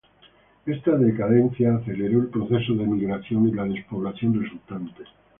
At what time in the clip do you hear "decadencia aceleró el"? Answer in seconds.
0.97-2.29